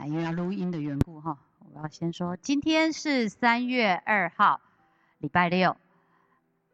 [0.00, 4.62] 啊，因为要录音的缘故哈，我要先说，今天是三月二号，
[5.18, 5.76] 礼拜六。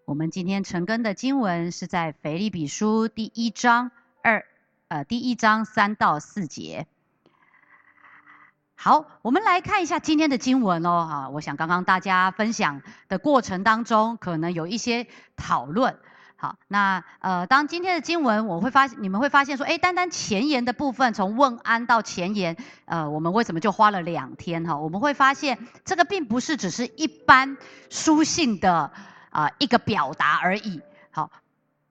[0.04, 3.90] 我们今天晨更的经文是在腓立比书第一章
[4.22, 4.46] 二，
[4.86, 6.86] 呃，第一章三到四节。
[8.76, 15.98] 好，我们来看一下今天的经文哦，哈，我想刚刚大家分享的过程当中，可能有一些讨论。
[16.38, 24.76] 好，那呃，当今天的经文，我会发，你们会发现说，哎，单单前言的部分，从问安到前言，呃，我们为什么就花了两天哈？
[24.76, 27.56] 我们会发现，这个并不是只是一般
[27.88, 28.92] 书信的
[29.30, 30.82] 啊一个表达而已。
[31.10, 31.30] 好，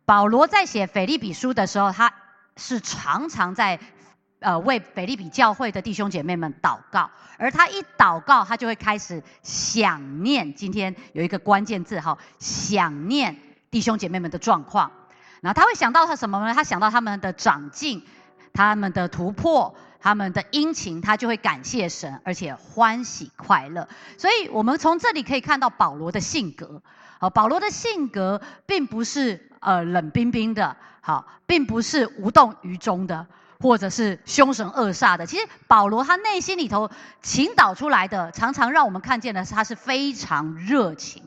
[0.05, 2.13] 保罗在写腓利比书的时候，他
[2.55, 3.79] 是常常在
[4.41, 10.53] 呃为腓利比教会的弟兄姐妹们祷告，而他一祷告，他就会开始想念。
[10.53, 13.35] 今天有一个关键字哈，想念。
[13.75, 14.89] 弟兄姐妹们的状况，
[15.41, 16.53] 然后他会想到他什么呢？
[16.53, 18.01] 他想到他们的长进、
[18.53, 23.85] 他们的突破、他们的殷勤，他就会感谢神，而且欢喜快乐。
[24.17, 26.81] 所以，我们从这里可以看到保罗的性格。
[27.19, 33.27] 好，保罗的性格并不是呃冷冰冰的，好，并不是无动于衷的，
[33.59, 35.25] 或者是凶神恶煞的。
[35.25, 36.89] 其实，保罗他内心里头
[37.21, 41.21] 倾倒出来的，常常让我们看见的是，他是非常热情。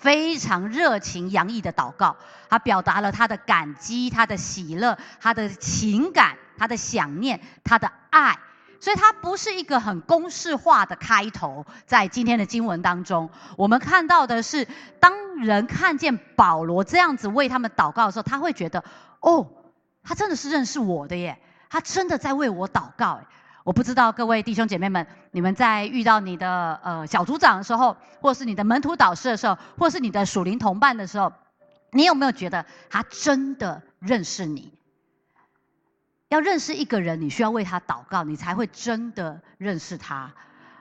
[0.00, 2.16] 非常热情洋溢的祷告，
[2.48, 8.38] 他表达了他的感激、他的喜乐、他的情感、他的想念、他的爱，
[8.80, 11.66] 所以他不是一个很公式化的开头。
[11.84, 14.66] 在今天的经文当中，我们看到的是，
[14.98, 18.82] 当人看见保罗这样子为他们祷告的时候，他会觉得，
[19.20, 19.46] 哦，
[20.02, 23.20] 他真的是认识我的耶，他真的在为我祷告。
[23.62, 31.30] 我不知道各位弟兄姐妹们，你们在遇到你的呃小组长的时候，或是你的门徒导师的时候，或是你的属灵同伴的时候，
[31.92, 34.72] 你有没有觉得他真的认识你？
[36.30, 40.32] 要认识一个人，你需要为他祷告，你才会真的认识他。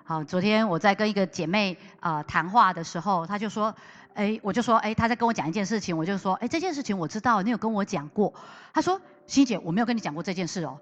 [0.05, 3.75] 好，昨天我在跟一个姐妹啊谈话的时候，她就说
[4.15, 8.33] ：“哎，我就说，哎，她在跟我讲一件事情，我就说，哎，这件事情我知道，你有跟我讲过。”
[8.73, 10.79] 她说：“欣姐，我没有跟你讲过这件事哦。”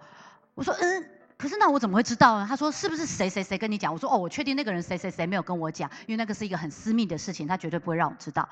[0.53, 2.45] 我说：“嗯。”可是那我怎么会知道呢？
[2.49, 3.93] 他说是不是谁谁谁跟你讲？
[3.93, 8.49] 我说哦，我确定那个人谁谁谁没有跟我讲，因为那个是一个很私密的事情，他绝对不会让我知道。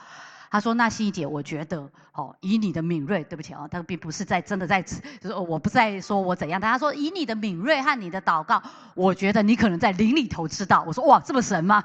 [0.51, 8.61] 他说那心怡姐，我觉得哦，以你的敏锐，对不起哦，他并不是在真的在，就是我不在说我怎样，他说以你的敏锐和你的祷告，
[8.93, 10.83] 我觉得你可能在灵里头知道。
[10.85, 11.83] 我说哇，这么神吗？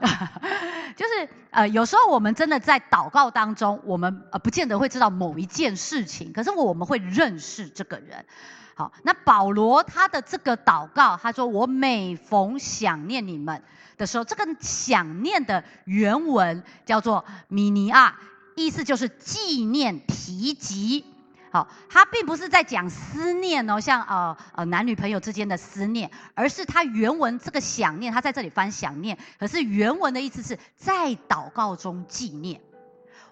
[0.96, 8.24] 就是呃，有时候我们真的在祷告当中，我们呃不见得会知道某一件事情，可是我们会认识这个人。
[8.74, 13.62] 好，那保罗他的这个祷告，他说：“我每逢想念你们
[13.96, 18.16] 的时候，这个想念的原文叫做米尼亚，
[18.54, 21.04] 意思就是纪念、提及。
[21.50, 32.60] 好，他并不是在讲思念哦，像呃呃男女朋友之间的思念，而是他原文这个想念，他在这里翻想念，可是原文的意思是在祷告中纪念。”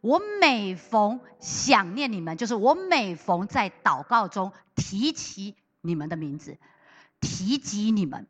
[0.03, 6.59] 我每逢想念你们，就是我每逢在祷告中提起你们的名字，
[7.21, 8.29] 提及你们。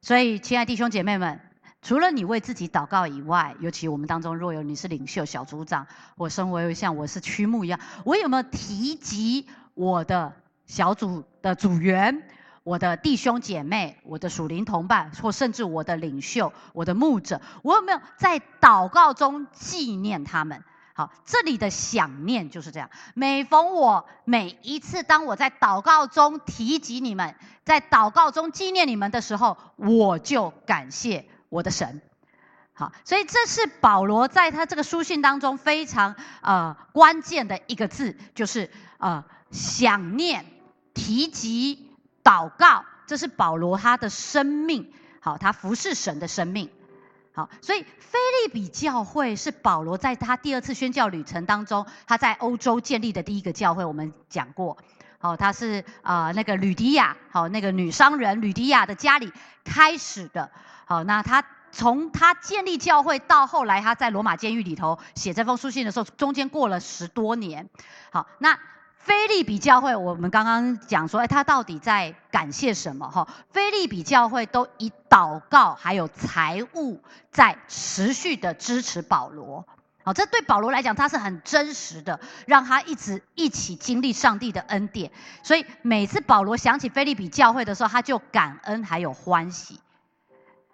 [0.00, 1.40] 所以，亲爱弟兄姐妹们，
[1.82, 5.86] 除了你为自己祷告以外，尤其我们当中若有你是领袖、小组长，
[6.16, 10.32] 我身为像我是区牧一样，我有没有提及我的
[10.66, 12.22] 小组的组员、
[12.64, 20.62] 我的弟兄姐妹、我的属灵同伴，或甚至我的领袖、我的牧者，我有没有在祷告中纪念他们？
[20.92, 22.90] 好，这里的想念就是这样。
[23.14, 32.00] 每逢我每一次当我在祷告中提及你们，在祷告中纪念你们的时候，我就感谢我的神。
[32.72, 40.46] 好，所以这是保罗在他这个书信当中非常呃关键的一个字，就是呃想念、
[40.94, 41.90] 提及、
[42.24, 44.90] 祷告，这是保罗他的生命。
[45.20, 46.70] 好，他服侍神的生命。
[47.34, 53.84] 好，所以菲利比教会是保罗在他第二次宣教旅程当中，他在欧洲建立的第一个教会。
[53.84, 54.78] 我们讲过，
[55.18, 59.30] 好，他是啊那个吕迪亚，好那个女商人吕迪亚的家里
[59.64, 60.50] 开始的。
[60.90, 67.70] 好，那他从他建立教会到后来他在罗马监狱里头写这封书信的时候，中间过了十多年。
[68.10, 68.58] 好，那。
[69.02, 73.08] 菲利比教会，我们刚刚讲说，哎，他到底在感谢什么？
[73.08, 77.00] 哈，菲利比教会都以祷告还有财务
[77.32, 79.64] 在持续的支持保罗。
[80.04, 85.10] 好，这对保罗来讲，他是很真实的，让他一直一起经历上帝的恩典。
[85.42, 89.80] 所以每次保罗想起菲利比教会的时候，他就感恩还有欢喜。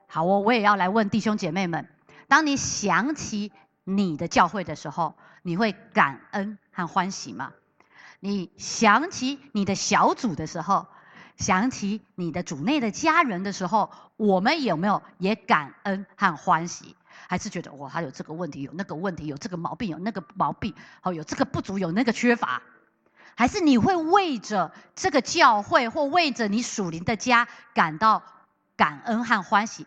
[0.06, 1.88] 好，我我也要来问弟兄姐妹们：
[2.28, 3.52] 当你想起
[3.84, 7.52] 你的教会的时候，你会感恩和欢喜吗？
[8.20, 10.86] 你想起你的小组的时候，
[11.36, 16.96] 想起你的组内的家人的时候，我们有没有也感恩和欢喜？
[17.28, 22.62] 还是觉得哇，他有这个问题，有那个问题，有这个毛病，有那个毛病，哦，有这个不足，有那个缺乏？
[23.34, 28.22] 还是你会为着这个教会或为着你属灵的家感到
[28.76, 29.86] 感恩和欢喜？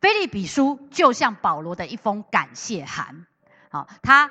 [0.00, 3.26] 菲利比书就像保罗的一封感谢函，
[3.70, 4.30] 好，他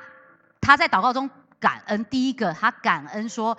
[0.61, 3.57] 他在祷告中感恩，第一个他感恩说，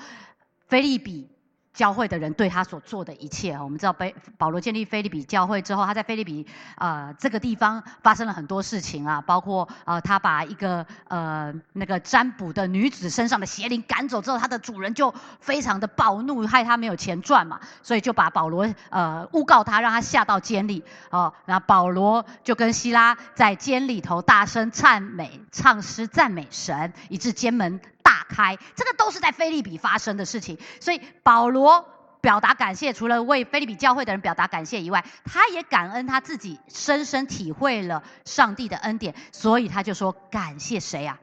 [0.69, 1.29] 菲利比。
[1.77, 6.45] 教会的人对他所做的一切，我们知道，被保罗建立菲利比教会之后，他在菲利比
[6.79, 20.83] 呃这个地方发生了很多事情啊，包括呃他把一个呃那个占卜的女子身上的邪灵赶走之后，他的主人就非常的暴怒，害他没有钱赚嘛，所以就把保罗呃诬告他，让他下到监里。
[21.11, 28.16] 哦，那保罗就跟希拉在监里头大声赞美、唱诗赞美神，以致监门大。
[28.29, 31.89] 开，这个都是在菲利比发生的事情，所以保罗
[32.21, 41.21] 表达感谢，除了为菲利比教会的人表达感谢以外，他也感恩他自己深深体会了上帝的恩典，所以他就说感谢谁呀？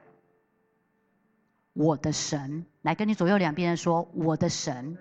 [1.74, 4.98] 我的神，来跟你左右两边人说我的神。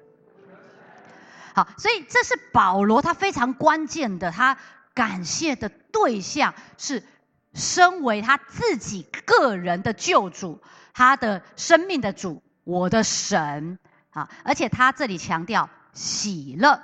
[1.54, 4.56] 好，所以这是保罗他非常关键的，他
[4.94, 7.04] 感谢的对象是
[7.54, 10.60] 身为他自己个人的救主。
[10.94, 13.78] 他的生命的主，我的神
[14.10, 14.28] 啊！
[14.44, 16.82] 而且他这里强调喜乐。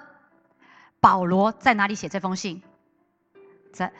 [0.98, 2.62] 保罗在哪里写这封信？
[3.70, 3.92] 在，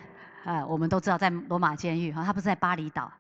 [0.47, 3.13] 呃，我们都知道在罗马监狱哈，他不是在巴厘岛，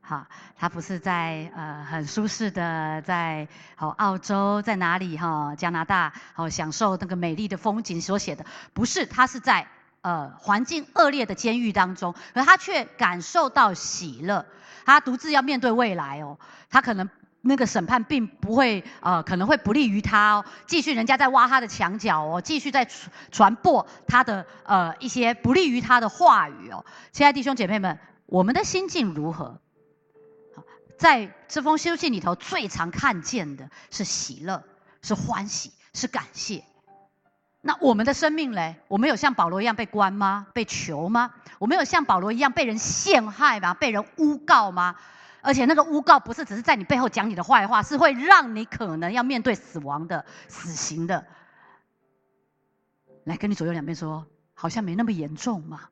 [0.00, 0.26] 哈，
[0.56, 5.54] 他不是在呃很舒适的在好澳洲，在哪里哈？
[5.54, 9.68] 加拿大好享受那个美丽的风景所写的，不是他是在
[10.04, 14.44] 呃环境恶劣的监狱当中，可他却感受到喜乐。
[14.84, 17.08] 他独自要面对未来哦，他可能
[17.40, 20.44] 那个审判并不会呃，可能会不利于他哦。
[20.66, 22.86] 继续人家在挖他的墙角哦，继续在
[23.32, 26.84] 传播他的呃一些不利于他的话语哦。
[27.12, 29.58] 亲爱弟兄姐妹们，我们的心境如何？
[30.98, 34.62] 在这封书信里头，最常看见的是喜乐，
[35.02, 36.62] 是欢喜，是感谢。
[37.66, 38.76] 那我们的生命嘞？
[38.88, 40.46] 我们有像保罗一样被关吗？
[40.52, 41.32] 被囚吗？
[41.58, 43.72] 我们有像保罗一样被人陷害吗？
[43.72, 44.96] 被人诬告吗？
[45.40, 51.26] 而且那个诬告不是只是在你背后讲你的坏话，是会让你可能要面对死亡的、死刑的。
[53.24, 55.88] 来跟你左右两边说，好像没那么严重嘛。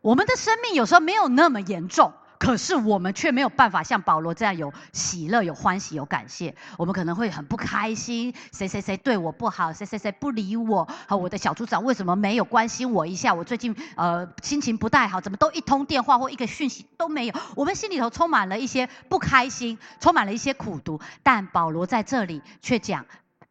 [0.00, 2.12] 我们的生命有时候没有那么严重。
[2.38, 6.54] 可是我们却没有办法像保罗这样有喜乐、有欢喜、有感谢。
[6.76, 13.32] 我们可能会很不开心，谁谁谁对我不好，谁谁谁不理我，和我的小组长为什么没有关心我一下？
[13.32, 17.34] 我最近呃心情不太好，怎么都一通电话或一个讯息都没有？
[17.54, 21.00] 我们心里头充满了一些不开心，充满了一些苦毒。
[21.22, 23.06] 但保罗在这里却讲，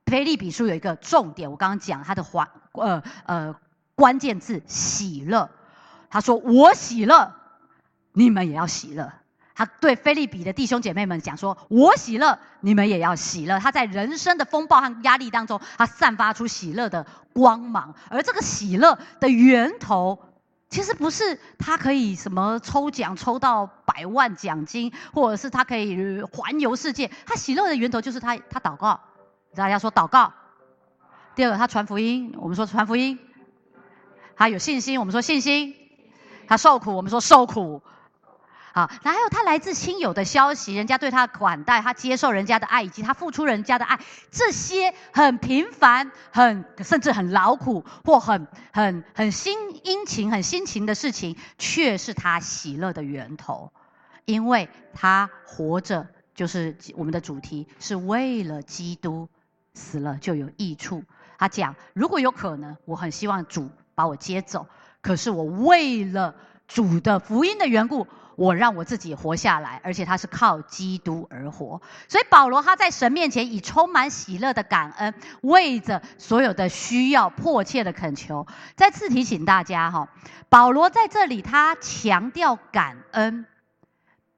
[0.06, 3.56] 腓利比书有一个重点，我刚刚讲他的话，呃呃
[3.95, 5.50] 关键字喜乐。
[6.09, 7.43] 他说我喜乐。
[8.13, 9.12] 你们也要喜乐。
[9.56, 17.94] 他对菲利比的弟兄姐妹们讲说：“我喜乐，你们也要喜乐。”他在人生的风暴和压力当中，他散发出喜乐的光芒。
[18.10, 20.18] 而这个喜乐的源头，
[20.69, 27.12] 其实不是他可以什么抽奖抽到百万奖金，或者是他可以环游世界。
[27.27, 29.00] 他喜乐的源头就是他，他祷告。
[29.54, 30.33] 大家说祷告。
[31.36, 32.33] 第二个，他传福音。
[32.39, 33.19] 我们说传福音。
[34.35, 34.99] 他有信心。
[34.99, 35.76] 我们说信心。
[36.47, 36.95] 他受苦。
[36.95, 37.83] 我们说受苦。
[38.75, 43.99] 好，还有他来自亲友的消息，人家对他款待，他接受人家的爱，以及他付出人家的爱，
[44.31, 53.71] 这些很平凡、很甚至很劳苦或很很很辛殷勤、很辛勤的事情，却是他喜乐的源头，
[54.25, 59.30] 因为他活着就是我们的主题，是为了基督
[59.75, 61.03] 死了就有益处。
[61.37, 64.68] 他讲，如果有可能，我很希望主把我接走，
[65.01, 66.33] 可是我为了
[66.67, 68.07] 主的福音的缘故。
[68.35, 71.79] 我让我自己活下来，而且他是靠基督而活。
[72.07, 78.47] 所以保罗他在神面前以充满喜乐的感恩，为着所有的需要迫切的恳求。
[78.75, 80.09] 再次提醒大家哈，
[80.49, 83.45] 保罗在这里他强调感恩。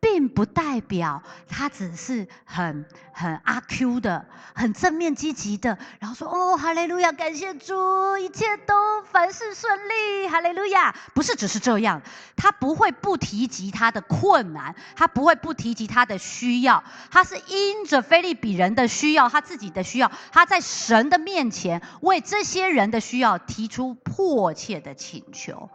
[0.05, 12.03] 并不代表他只是很很阿 Q 的、很正面积极的，然后说：“哦，哈利路亚，感谢主，一切都凡事顺利，哈利路亚。”不是只是这样，
[12.35, 25.71] 他不会不提及他的困难，他不会不提及他的需要，他是因着菲利比人的需要，他自己的需要，他在神的面前为这些人的需要提出迫切的请求。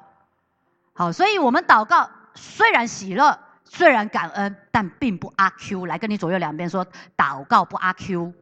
[0.93, 3.41] 好，所以我们祷告虽然喜乐。
[3.73, 5.87] 虽然感恩，但并不阿 Q。
[5.87, 6.85] 来跟你左右两边说，
[7.17, 8.35] 祷告不阿 Q。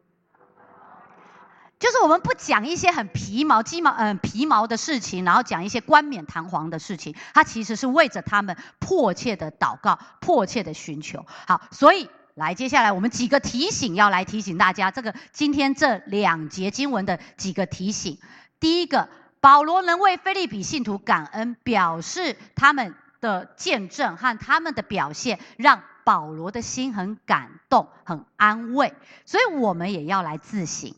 [1.77, 7.15] 就是我们不讲一些很皮毛、鸡毛、嗯皮毛的事情，然后讲一些冠冕堂皇的事情。
[7.35, 11.23] 他其实是为着他们迫切的祷告、迫切的寻求。
[11.47, 18.17] 好，所以来接下来我们几个提醒要来提醒大家，这个今天这两节经文的几个提醒。
[18.59, 19.07] 第一个，
[19.39, 28.93] 保罗能为菲利比信徒感恩，表示他们的见证和他们的表现，让保罗的心很感动、很安慰。
[29.25, 30.93] 所以我们也要来自省。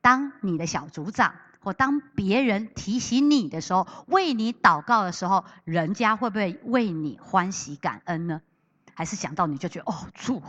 [0.00, 8.40] 当你的小组长，或当别人提醒你的时候，为你祷告的时候，人家会不会为你欢喜感恩呢？
[8.94, 10.42] 还是想到你就觉得哦，主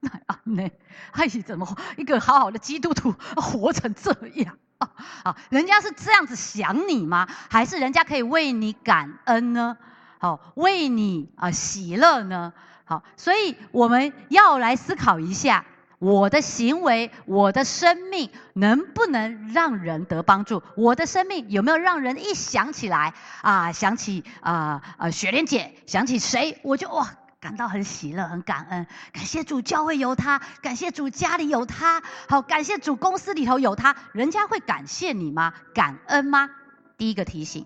[0.00, 0.70] 那啊那，
[1.12, 4.90] 哎，怎么一个好好的基督徒活成这样啊？
[5.24, 7.28] 啊，人家是这样子想你吗？
[7.50, 9.76] 还是人家可以为你感恩呢？
[10.20, 12.52] 好，为你啊喜乐呢？
[12.84, 15.64] 好，所以我们要来思考一下。
[15.98, 20.62] 我的行为，我的生命能不能让人得帮助？
[20.76, 27.08] 我的生命有没有让人一想起来啊，想起啊啊雪莲姐，想起谁，我就哇
[27.40, 35.54] 感到很喜乐，很感恩，感谢主教会有他，感谢主家里有他，好感谢主公司里头有他，人家会感谢你吗？
[35.74, 36.50] 感恩吗？
[36.98, 37.64] 第一个提醒，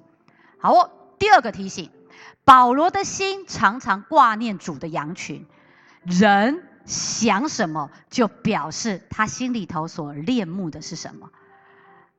[0.58, 0.90] 好哦。
[1.16, 1.90] 第二个提醒，
[2.44, 5.46] 保罗的心常常挂念主的羊群，
[6.04, 6.62] 人。
[6.86, 11.30] 想什么，就表示他心里头所恋慕的是什么。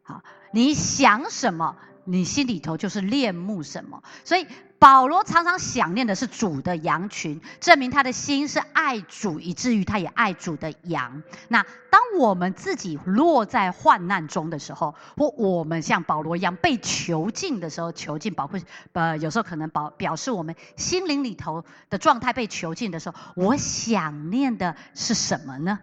[0.02, 4.02] 好，你想什么，你心里头就是恋慕什么。
[4.24, 4.48] 所以。
[4.77, 11.24] 保罗常常想念的是主的羊群，证明他的心是爱主，以至于他也爱主的羊。
[11.48, 18.58] 那当我们自己落在患难中的时候，或我们像保罗一样被囚禁的时候，囚禁保护
[18.94, 25.79] 呃，有时候可能保表示我们心灵里头的状态被囚禁的时候，我想念的是什么呢？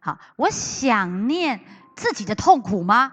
[0.00, 1.60] 好，我想念
[1.94, 3.12] 自己的痛苦吗？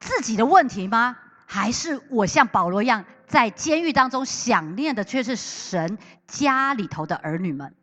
[0.00, 1.16] 自己的问题吗？
[1.46, 3.04] 还是我像保罗一样？
[3.32, 5.96] 在监狱当中想念的却是神
[6.26, 7.74] 家里头的儿女们，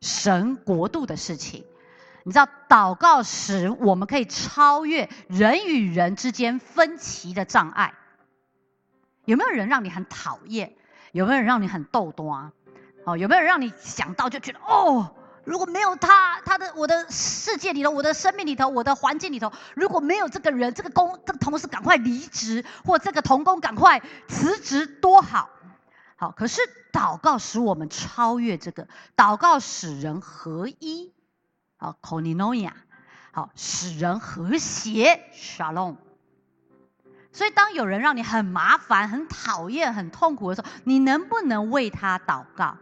[0.00, 1.66] 神国度的事情。
[2.24, 7.92] 你知道，祷告时我们可以超越人与人之间分歧的障碍。
[9.26, 10.74] 有没有人让你很讨厌？
[11.12, 12.50] 有没有人让你很逗端？
[13.04, 15.14] 哦，有没有人让你想到就觉得哦？
[15.44, 25.50] 如果没有他，他的我的世界里头，我的生命里头，我的环境里头，如果没有这个人，这个工这个同事赶快离职，或这个同工赶快辞职，多好！
[26.16, 26.60] 好，可是
[26.92, 31.12] 祷告使我们超越这个，祷告使人合一，
[31.78, 32.72] 好 c o n i n o i a
[33.32, 35.96] 好，使人和谐，Shalom。
[37.32, 42.76] 所以，当有人让你很麻烦、很讨厌、很痛苦的时候，你能不能为他祷告？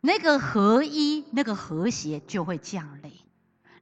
[0.00, 3.12] 那个合一，那个和谐就会降临。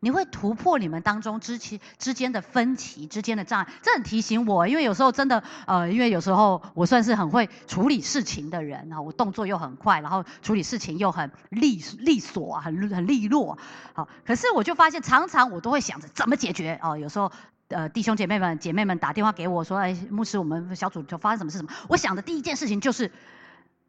[0.01, 3.73] 你会突破你们当中之期之间的分歧、之间的障碍。
[3.83, 13.59] 这很提醒我，因为有时候真的，呃，因为有时候我算是很会处理事情的人啊，我动作又很快，然后处理事情又很利利索，很很利落。
[13.95, 16.97] 好，可是我就发现，常常我都会想着怎么解决哦。
[16.97, 17.33] 有时候，
[17.69, 21.57] 呃，弟兄姐妹们、姐妹们打电话给我说：“哎，牧师，我们小组就发生什么事？
[21.57, 23.11] 什么？”我想的第一件事情就是。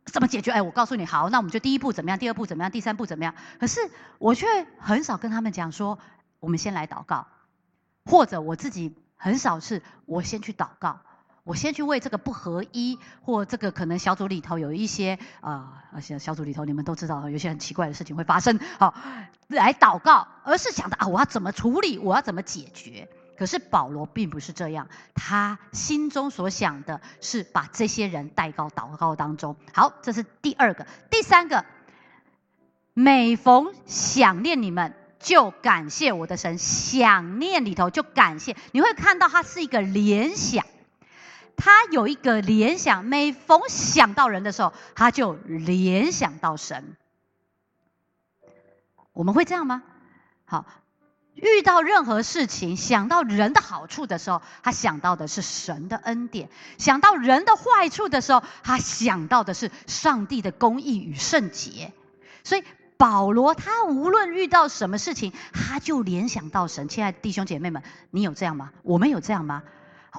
[0.07, 0.51] 怎么解决？
[0.51, 2.17] 哎，我告诉你，好，那我们就第一步怎么样？
[2.17, 2.71] 第二步怎么样？
[2.71, 3.35] 第三步怎么样？
[3.59, 3.79] 可是
[4.17, 4.45] 我却
[4.79, 5.99] 很少跟他们讲说，
[6.39, 7.27] 我们先来祷告，
[8.05, 11.01] 或者我自己很少是，我先去祷告，
[11.43, 18.93] 我先去为这个不合一，或这个可能小组里头有一些啊，而且小组里头你们都知道，有些很奇怪的事情会发生，好，
[19.47, 21.97] 来祷告，而是想着啊，我要怎么处理？
[21.97, 23.09] 我要怎么解决？
[23.37, 29.55] 可是保罗并不是这样，他心中所想的是把这些人带到祷告当中。
[29.73, 31.63] 好，这是第二个，第三个，
[32.93, 36.57] 每逢想念你们，就感谢我的神。
[36.57, 40.65] 想念里头就感谢，你会看到它是一个联想，
[41.55, 43.05] 他有一个联想。
[43.05, 46.97] 每逢想到人的时候，他就联想到神。
[49.13, 49.83] 我们会这样吗？
[50.45, 50.65] 好。
[51.37, 61.93] 遇到任何事情，想到人的好处的时候，他想到的是神的恩典；想到人的坏处的时候，他想到的是上帝的公义与圣洁。
[62.43, 62.63] 所以
[62.97, 66.89] 保罗他无论遇到什么事情，他就联想到神。
[66.89, 68.71] 亲爱的弟兄姐妹们，你有这样吗？
[68.81, 69.63] 我们有这样吗？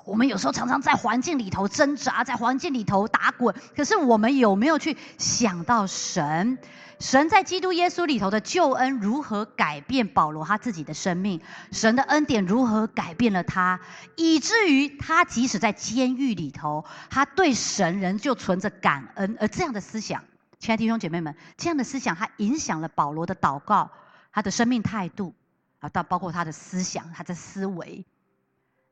[0.04, 6.58] 我们有时候常常在环境里头挣扎，在环境里头打滚，可是我们有没有去想到神？
[7.00, 11.40] 神在基督耶稣里头的救恩如何改变保罗他自己的生命？
[11.70, 13.78] 神的恩典如何改变了他，
[14.16, 19.36] 以至于他即使在监狱里头，他对神人就存着感恩。
[19.38, 20.24] 而这样的思想，
[20.58, 23.88] 亲爱的弟兄姐妹们，这样的思想，它影响了保罗的祷告，
[24.32, 25.32] 他的生命态度
[25.78, 28.04] 啊，到包括他的思想，他的思维。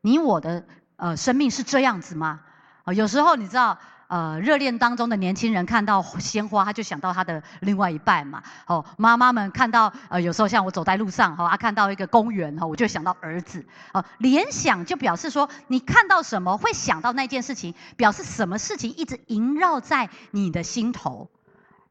[0.03, 0.65] 你我的
[0.97, 2.41] 呃生命是这样子吗？
[2.85, 3.79] 啊，有时候你知道。
[4.09, 8.41] 呃，热恋当中的年轻人看到鲜花，他就想到他的另外一半嘛。
[8.69, 13.67] 哦，妈妈们看到呃，有时候像我走在路上，哈，看到一个公园，哈，我就想到儿子。
[13.93, 21.29] 哦，联想就表示说，你看到什么会想到那件事情，表示什么事情一直萦绕在你的心头。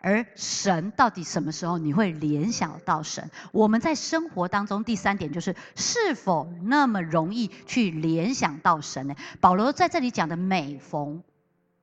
[0.06, 3.32] 而神到底什么时候你会联想到神？
[3.52, 9.16] 我们在生活当中第三点就是是否那么容易去联想到神呢？
[9.42, 11.24] 保罗在这里讲的每逢。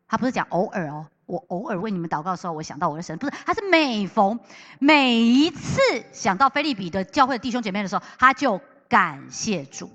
[0.06, 4.38] 他不是讲偶尔哦，我偶尔为你们祷告的时候，我想到我的神，不是，他是每逢
[4.78, 5.80] 每一次
[6.12, 9.90] 想到菲利比的教会弟兄姐妹的时候，他就感谢主。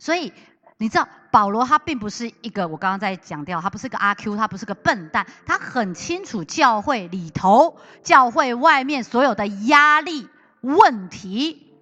[0.00, 0.32] 所以
[0.76, 10.30] 你知道，保罗他并不是一个我刚刚在讲掉，他不是个阿 Q，他不是个笨蛋，他很清楚教会里头、教会外面所有的压力
[10.62, 11.74] 问题，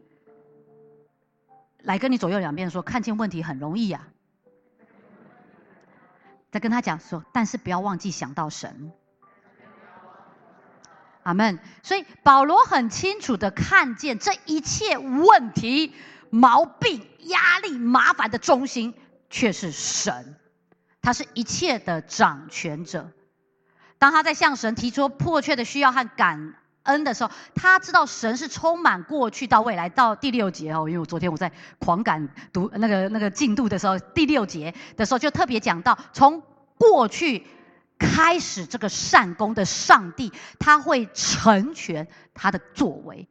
[1.78, 4.08] 来跟你左右两边说，看见问题很容易呀。
[6.50, 8.90] 再跟他讲说，但是不要忘记想到神。
[11.22, 11.60] 阿门。
[11.84, 15.94] 所以保罗很清楚的看见这一切问题、
[16.30, 18.94] 毛病、压力、麻烦的中心
[19.34, 20.36] 却是神，
[21.02, 23.10] 他是一切的掌权者。
[23.98, 29.88] 当他在向神提出迫切的需要和感恩的时候，他知道神是充满过去到未来。
[29.88, 31.50] 到第六节哦，因为我昨天我在
[31.80, 36.40] 狂赶读那个那个进度的时候，第六节的时候就特别讲到，从
[36.78, 37.44] 过去
[37.98, 43.26] 开始这个善功的上帝，他会成全他的作为，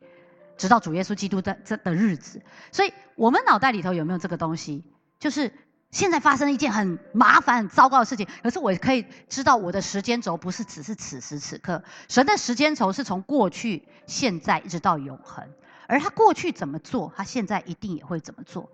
[0.57, 2.41] 直到主耶稣基督的这的日子。
[2.73, 4.83] 所以，我们脑袋里头有没有这个东西？
[5.17, 5.49] 就是
[5.93, 15.47] 现在发生了一件很麻烦、很糟糕的事情，可是我可以知道我的时间轴不是只是此时此刻，神的时间轴是从过去、现在一直到永恒。
[15.85, 18.71] 而他过去怎么做，他现在一定也会怎么做。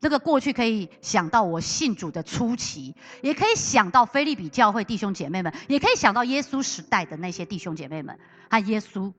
[0.00, 8.18] 这个过去可以想到我信主的初期，也可以想到菲利比教会弟兄姐妹们，也可以想到耶稣时代的那些弟兄姐妹们
[8.48, 9.12] 和耶稣，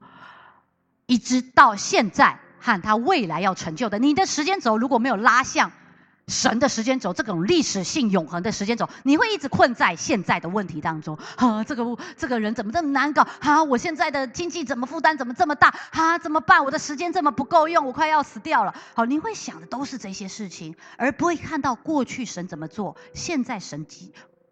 [1.05, 3.99] 一直到现在和他未来要成就的。
[3.99, 5.71] 你的时间轴如果没有拉向。
[6.27, 11.17] 神的时间轴，这种历史性永恒的时间轴，你会一直困在现在的问题当中。
[11.35, 13.27] 啊，这个这个人怎么这么难搞？
[13.39, 15.67] 啊，我现在的经济怎么负担怎么这么大？
[15.91, 16.63] 啊，怎么办？
[16.63, 18.73] 我的时间这么不够用，我快要死掉了。
[18.93, 23.85] 好，你会想的都是这些事情，而不会看到过去神怎么做，现在神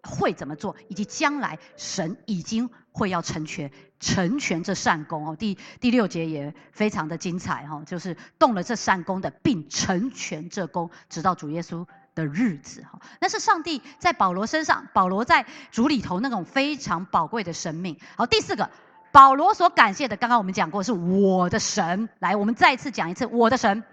[0.03, 3.71] 会怎么做，以及将来神已经会要成全。
[4.04, 12.99] 成全这善功哦，第第六节也非常的精彩哈，就是动了这善功的，并成全这功，直到主耶稣的日子哈。
[13.19, 17.95] 那是上帝在保罗身上，保罗在主里头那种非常宝贵的生命。
[18.15, 18.71] 好，第四个，
[19.12, 22.10] 保罗所感谢的，刚刚我们讲过，是我的神。
[22.17, 23.84] 来，我们再次讲一次，我的神。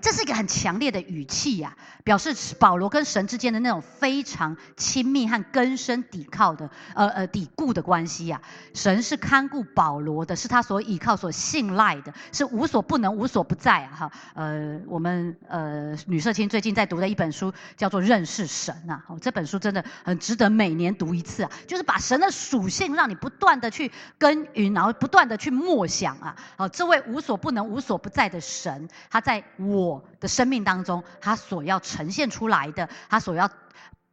[0.00, 8.40] 这是一个很强烈的语气呀，表示保罗跟神之间的那种非常亲密和根深抵靠的，呃呃底固的关系呀。
[8.72, 13.90] 神是看顾保罗的，是他所依靠、所信赖的，是无所不能、无所不在啊！
[13.96, 26.36] 哈，呃，我们呃女社青最近在读的一本书叫做《认识神》呐，哦，这本书真的很值得每年读一次啊，就是把神的属性让你不断的去耕耘，然后不断的去默想啊。
[26.56, 30.04] 好，这位无所不能、无所不在的神，他在我。
[30.20, 33.50] 的生命当中，他所要呈现出来的，他所要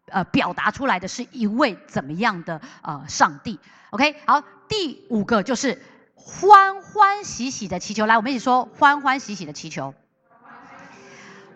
[0.07, 3.59] 呃表达出来的是一位怎么样的呃上帝
[3.91, 5.81] ？OK，好，第五个就是
[6.15, 8.05] 欢欢喜喜的祈求。
[8.05, 9.93] 来，我们一起说欢欢喜喜的祈求。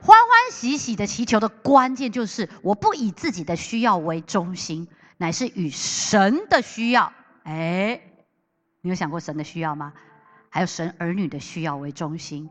[0.01, 7.11] 欢欢喜喜的祈求的关键就是，我不以自己的需要为中心，乃是与神的需要。
[7.43, 7.99] 哎，
[8.81, 9.93] 你有想过神的需要吗？
[10.49, 12.49] 还有神儿女的需要为中心。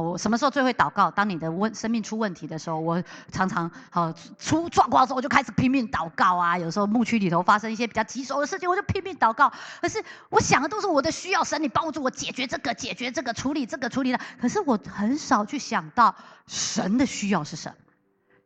[0.00, 1.08] 我什么时候最会祷告？
[1.08, 6.58] 当你的问生命出问题的时候，我常常好出状况的时候，我就开始拼命祷告啊。
[6.58, 9.52] 有时候牧区里头发生一些比较棘手的事情，我就拼命祷告。
[9.80, 14.18] 可是我想的都是我的需要，神你帮助我解决这个，解决这个，处理这个，处理的。
[14.40, 16.12] 可是我很少去想到
[16.48, 17.76] 神的需要是什么，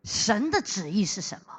[0.04, 1.54] 神的旨意是什么。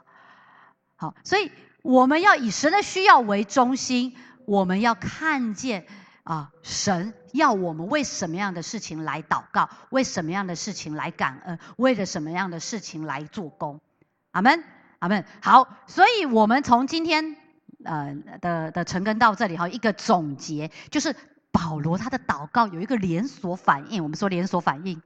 [0.98, 5.88] 好，所以我们要以神的需要为中心，我们要看见。
[6.30, 9.68] 啊，神要我们为什么样的事情来祷告？
[9.90, 11.58] 为什么样的事情来感恩？
[11.76, 13.82] 为了什么样的事情来做工？
[14.30, 14.64] 阿门，
[15.00, 15.26] 阿门。
[15.42, 17.36] 好，所以我们从今天
[17.84, 21.16] 呃的的成根到这里哈，一个总结就是
[21.52, 24.04] 保罗他的祷告有一个连锁反应。
[24.04, 25.02] 我们说连锁反应，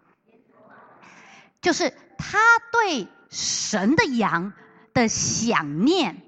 [1.62, 2.38] 就是他
[2.70, 4.52] 对神的羊
[4.94, 6.22] 的想念。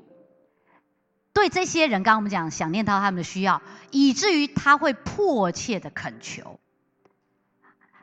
[1.36, 6.60] 对这些人，刚刚我们讲想念到他们的需要，以至于他会迫切的恳求。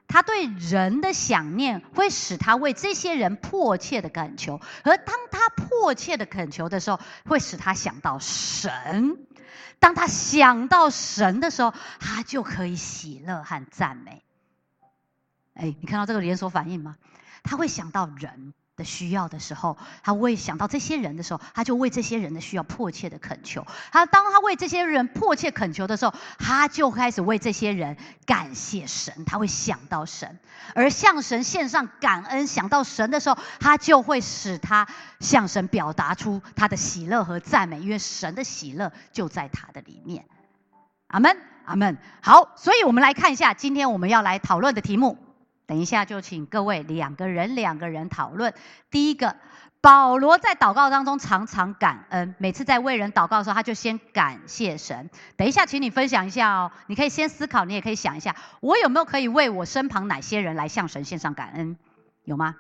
[0.06, 9.16] 他对人的想念会使他为这些人迫切的恳求，而当他迫切的恳求的时候，会使他想到神。
[9.78, 14.22] 当他想到神的时候，他就可以喜乐和赞美。
[15.54, 16.96] 哎，你看到这个连锁反应吗？
[17.42, 18.52] 他会想到人。
[18.74, 23.66] 的需要的时候，他为想到这些人的时候，他就为这些人的需要迫切的恳求。
[23.90, 29.24] 他当他为这些人迫切恳求的时候，他就开始为这些人感谢神。
[29.26, 30.38] 他会想到神，
[30.74, 34.88] 而向神献上感恩，想到神的时候，他就会使他
[35.20, 40.24] 向神表达出他的喜乐和赞美，因为神的喜乐就在他的里面。
[41.08, 41.98] 阿门，阿门。
[42.22, 45.18] 好，所以我们来看一下今天我们要来讨论的题目。
[45.72, 48.52] 等一下，就请各位两个人两个人讨论。
[48.90, 49.36] 第一个，
[49.80, 55.08] 保罗在祷告当中常常感恩，每次在为人祷告的时候，他就先感谢神。
[55.38, 56.72] 等一下，请你分享一下哦。
[56.88, 61.78] 你可以先思考，你也可以想一下，我有没有可以为我身旁哪些人来向神献上感恩？
[62.24, 62.54] 有吗？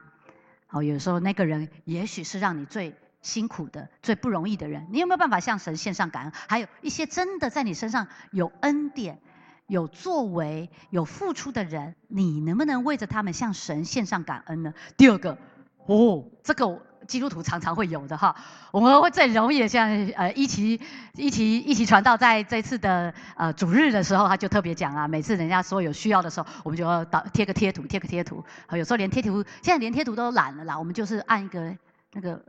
[0.70, 6.32] 哦，有时候那个人也许是让你最辛苦的、最不容易的人，你有没有办法向神献上感恩？
[6.48, 9.20] 还有一些真的在你身上有恩典。
[9.66, 14.74] 有作为、有付出的人，你能不能为着他们向神献上感恩呢？
[14.96, 15.38] 第二个，
[15.86, 18.36] 哦，这个基督徒常常会有的哈，
[18.70, 20.80] 我们会最容易的，像呃一起
[21.14, 31.74] 一起一起传道，在这次的呃主日的时候，他就特别讲啊，每次人家说有需要的时候，我们就要导贴个贴图，贴个贴图，有时候连贴图，现在连贴图都懒了啦，我们就是按一个
[32.12, 32.44] 那个，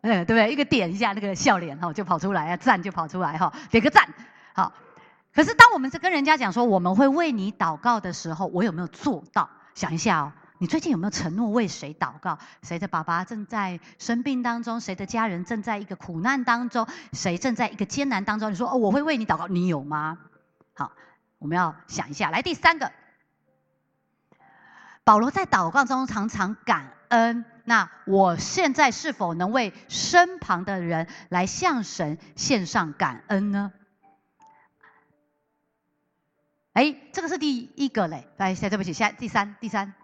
[0.00, 0.52] 嗯，对不对？
[0.52, 4.08] 一个点一下那个笑脸哈，就跑出来啊，赞就跑出来哈，点个赞，
[4.54, 4.72] 好。
[5.34, 9.50] 可是，当我们在跟人家讲说我们会为你祷告的时候，我有没有做到？
[9.74, 12.38] 想一下哦，你最近有没有承诺为谁祷告？
[12.62, 14.80] 谁的爸爸正在生病当中？
[14.80, 16.86] 谁的家人正在一个苦难当中？
[17.12, 18.52] 谁正在一个艰难当中？
[18.52, 20.18] 你说哦，我会为你祷告，你有吗？
[20.72, 20.92] 好，
[21.40, 22.30] 我们要想一下。
[22.30, 22.92] 来，第三个，
[25.02, 27.44] 保罗在祷告中常常感恩。
[27.64, 33.72] 那我现在是否能为身旁的人来向神献上感恩呢？
[36.74, 39.94] 哎，这个是第一个嘞，来，对不起，下第三，第三，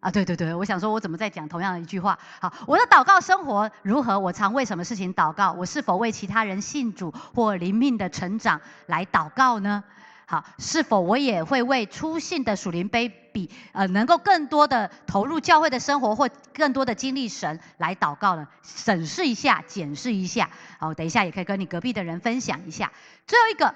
[0.00, 2.18] 啊，对对对，我想说，我怎么在讲同样的一句话？
[2.40, 4.18] 好，我的祷告生活如何？
[4.18, 5.52] 我常为什么事情祷告？
[5.52, 9.84] 我是否为其他人信主或灵命的成长来祷告呢？
[10.24, 18.48] 好，是否我也会为出信的属灵 baby，呃，能够更多的投入教会的生活或更多的经历神来祷告呢？
[18.62, 22.90] 审视一下，检视一下，好，等一下也可以跟你隔壁的人分享一下。
[23.26, 23.74] 最后一个。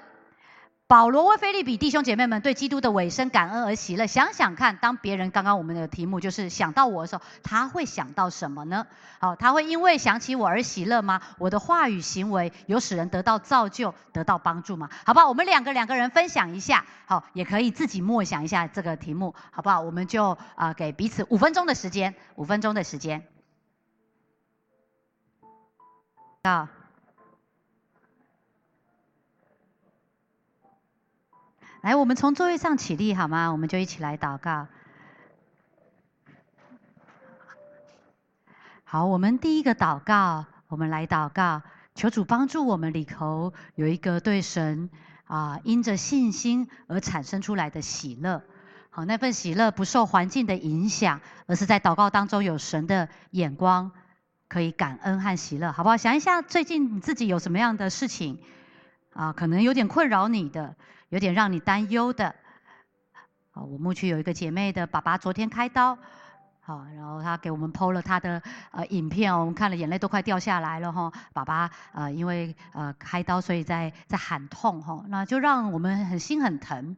[0.91, 4.05] 保罗为菲利比弟兄姐妹们对基督的尾声感恩而喜乐。
[4.07, 8.85] 想想看，当别人刚刚我们的题目就是想到我的时候，他会想到什么呢？
[9.17, 11.21] 好，他会因为想起我而喜乐吗？
[11.37, 14.89] 我的话语行为有使人得到造就、得到帮助吗？
[15.05, 15.29] 好不好？
[15.29, 19.79] 我们两个两个人分享一下，好，也可以自己默想一下这个题目，好不好？
[19.79, 23.25] 我们就啊给彼此五分钟的时间，五分钟的时间。
[26.41, 26.67] 到。
[31.81, 33.51] 来，我们从座位上起立好吗？
[33.51, 34.67] 我们就一起来祷告。
[38.83, 41.63] 好，我们第一个祷告，我们来祷告，
[41.95, 44.91] 求主帮助我们里头有一个对神
[45.25, 48.43] 啊，因着信心而产生出来的喜乐。
[48.91, 53.91] 好，那份喜乐不受环境的影响，而是在祷告当中有神的眼光，
[54.47, 55.97] 可以感恩和喜乐，好不好？
[55.97, 58.37] 想一下，最近你自己有什么样的事情
[59.13, 59.33] 啊？
[59.33, 60.75] 可能有点困扰你的。
[61.11, 62.33] 有点让你担忧的，
[63.51, 65.97] 好，我牧区有一个姐妹的爸爸昨天开刀，
[66.61, 71.11] 好，然后他给我们 PO 了他的呃影片，我们看了眼泪都快掉下来了哈。
[71.33, 76.95] 爸爸呃因为呃开刀，所以在在喊痛哈，那就让我们很心很疼。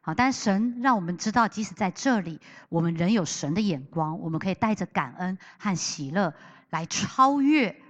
[0.00, 6.34] 好，但神让我们知道，即使在这里，我们仍有神的眼光，我们可以带着感恩和喜乐
[6.68, 7.80] 来超越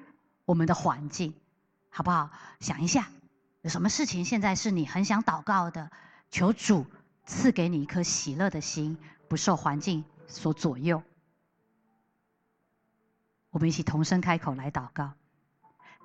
[0.44, 1.32] 我们的环境，
[1.88, 2.28] 好不好？
[2.60, 3.06] 想一下。
[3.62, 5.90] 有什么事情现在是你很想祷告的？
[6.30, 6.86] 求主
[7.24, 8.98] 赐给你一颗喜乐的心，
[9.28, 11.02] 不受环境所左右。
[13.50, 15.12] 我们一起同声开口来祷告，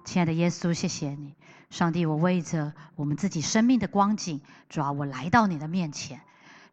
[0.05, 1.33] 亲爱的耶稣，谢谢你，
[1.71, 6.21] 上帝，我为着我们自己生命的光景，主啊，我来到你的面前，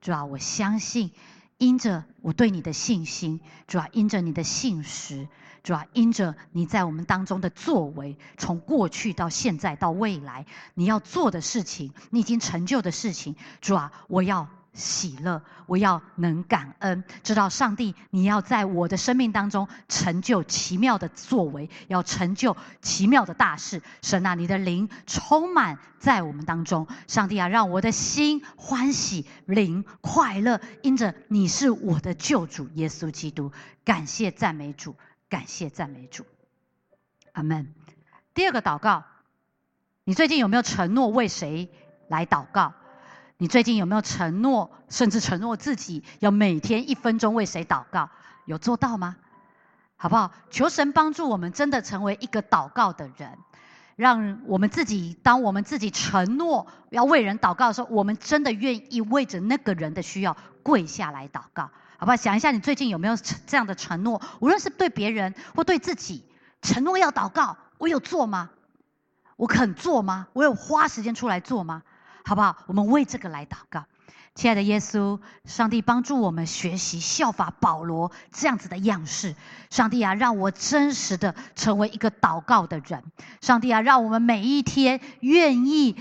[0.02, 1.12] 主啊，我相信，
[1.56, 5.28] 因着我对你的信心，主啊，因着你的信实。
[5.64, 23.80] 主要因着你在我们当中的作为，从过去到现在到未来，你要做的事情，你已经成就的事情，主啊，我要喜乐，我要能感恩，知道上帝你要在我的生命当中成就奇妙的作为，要成就奇妙的大事。
[24.02, 33.50] 神啊，你的灵充满在我们当中，上帝啊，让我的心欢喜，灵快乐，因着你是我的救主耶稣基督。
[33.84, 34.96] 感谢赞美主，
[35.28, 36.24] 感谢赞美主，
[37.32, 37.74] 阿门。
[38.34, 39.04] 第二个祷告，
[40.04, 41.70] 你最近有没有承诺为谁
[42.08, 42.74] 来祷告？
[43.36, 48.10] 你最近有没有承诺，甚至承诺自己要每天一分钟为谁祷告？
[48.44, 49.16] 有做到吗？
[49.96, 50.32] 好不好？
[50.50, 53.38] 求神帮助我们，真的成为一个祷告的人，
[53.96, 62.16] 让我们自己，当我们自己承诺要为人祷告的时候，我们真的愿意为着那个人的需要跪下来祷告，好不好？
[62.16, 64.20] 想一下，你最近有没有这样的承诺？
[64.40, 66.24] 无论是对别人或对自己，
[66.62, 68.50] 承诺要祷告，我有做吗？
[69.36, 70.28] 我肯做吗？
[70.32, 71.82] 我有花时间出来做吗？
[72.24, 72.56] 好不好？
[72.66, 73.84] 我们为这个来祷告，
[74.34, 79.36] 亲爱的耶稣，上帝帮助我们学习效法保罗这样子的样式。
[79.70, 83.04] 上帝啊，让我真实的成为一个祷告的人。
[83.40, 85.94] 上帝啊，让我们每一天愿意，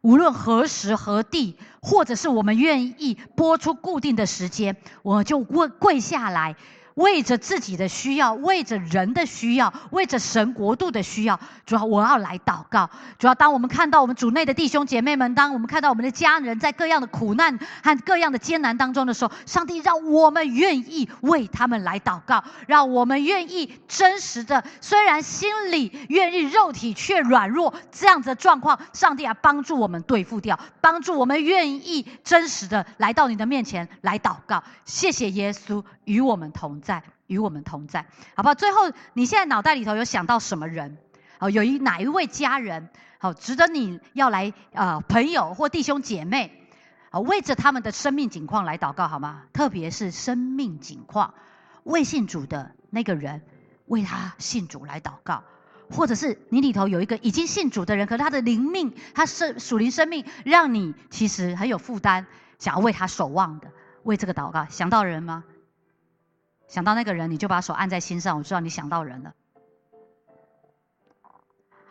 [0.00, 6.56] 无论何时何地，或者是我们愿意播出固定的时间，我就跪跪下来。
[6.98, 12.90] 为着自己的需要，为着人的需要，为着神国度的需要，主要我要来祷告。
[13.18, 34.60] 主要当我们看到我们主内的弟兄姐妹们，当我们看到我们的家人在各样的苦难和各样的艰难当中的时候，上帝让我们愿意为他们来祷告，让我们愿意真实的，虽然心里愿意，肉体却软弱这样子的状况，上帝啊，帮助我们对付掉，帮助我们愿意真实的来到你的面前来祷告。
[34.84, 36.87] 谢谢耶稣与我们同在。
[36.88, 38.54] 在与我们同在，好不好？
[38.54, 40.96] 最后，你现在脑袋里头有想到什么人？
[41.38, 45.00] 哦，有一哪一位家人，好值得你要来啊？
[45.06, 46.66] 朋友或弟兄姐妹，
[47.10, 49.42] 好，为着他们的生命境况来祷告，好吗？
[49.52, 51.34] 特别是生命境况
[51.84, 53.42] 未信主的那个人，
[53.84, 55.44] 为他信主来祷告，
[55.90, 62.24] 或者是你里头有一个已经信主的人，可是他的灵命，他是属灵生命，让你其实很有负担，
[62.58, 63.70] 想要为他守望的，
[64.04, 65.44] 为这个祷告，想到人吗？
[66.68, 68.36] 想到那个人，你就把手按在心上。
[68.36, 69.32] 我知道你想到人了，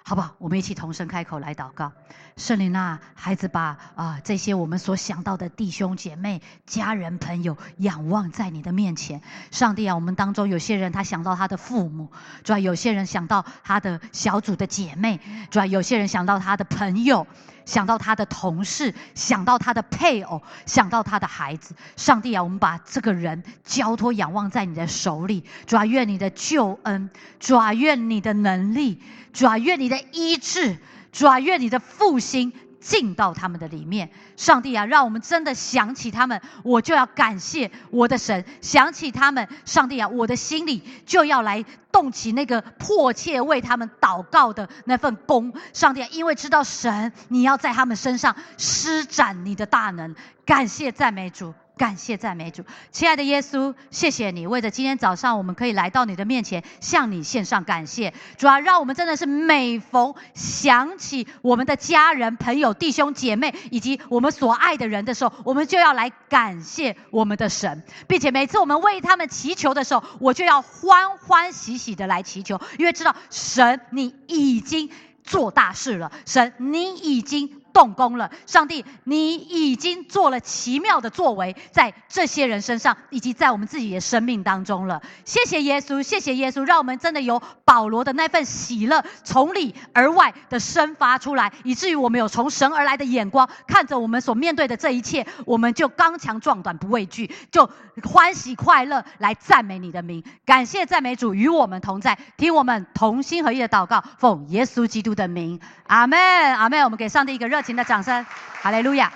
[0.03, 0.35] 好不好？
[0.37, 1.91] 我们一起同声开口来祷告。
[2.35, 9.23] 圣灵啊，孩子把啊这些我们所想到的弟兄姐妹、家人、朋友仰望在你的面前。
[9.49, 12.11] 上帝啊，我们当中有些人他想到他的父母，
[12.43, 17.25] 主要有些人想到他的小组的姐妹，主要有些人想到他的朋友。
[17.67, 28.99] 想到他的同事，想到他的配偶，想到他的孩子，上帝啊，我们把这个人交托仰望在你的手里，主啊，愿你的救恩，主啊，愿你的能力，
[29.33, 30.77] 主啊，愿你的医治，
[31.11, 32.53] 主啊，愿你的复兴。
[32.79, 38.45] 进到他们的里面，上帝啊，让我们真的想起他们，我就要感谢我的神。
[38.61, 45.53] 想起他们，上帝啊，我的心里就要来动起那个迫切为他们祷告的那份功。
[45.73, 50.15] 上帝啊，因为知道神，你要在他们身上施展你的大能。
[50.45, 51.53] 感谢赞美主。
[51.77, 58.13] 感谢赞美主，亲爱的耶稣，谢谢你为着今天早上我们可以来到你的面前，向你献上感谢。
[58.37, 74.89] 主啊，让我们真的是每逢想起我们的家人、朋友、弟兄姐妹以及我们所爱的人的时候，我们就要来感谢我们的神，并且每次我们为他们祈求的时候，我就要欢欢喜喜的来祈求，因为知道神你已经
[75.23, 77.56] 做大事了，神你已经。
[77.77, 84.99] 动工了，上帝，你已经做了奇妙的作为，在这些人身上，以及在我们自己的生命当中了。
[85.25, 97.69] 谢谢耶稣，谢谢耶稣，让我们真的有保罗的那份喜乐，从里而外的生发出来，以至于我们有从神而来的眼光，看着我们所面对的这一切，我们就刚强壮胆，不畏惧，就
[98.01, 100.23] 欢喜快乐来赞美你的名。
[100.47, 106.17] 感谢赞美主与我们同在，听我们同心合意的祷告，奉耶稣基督的名，阿门，
[106.55, 106.83] 阿门。
[106.83, 107.66] 我们给上帝一个热。
[107.67, 108.25] 请的掌声，
[108.61, 109.11] 哈利路亚！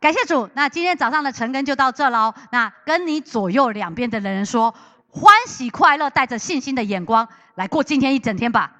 [0.00, 0.50] 感谢主。
[0.52, 2.34] 那今天早上的晨更就到这喽。
[2.50, 4.74] 那跟你左右两边的人说，
[5.08, 8.72] 欢喜快乐，带着信心的眼光来过今天一整天吧。